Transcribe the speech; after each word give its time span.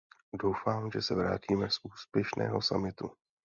Doufám, 0.33 0.91
že 0.91 1.01
se 1.01 1.15
vrátíme 1.15 1.69
z 1.69 1.75
úspěšného 1.83 2.61
summitu. 2.61 3.11